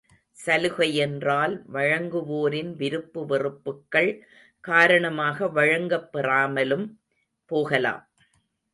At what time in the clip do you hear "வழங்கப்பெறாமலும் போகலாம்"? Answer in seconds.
5.53-8.03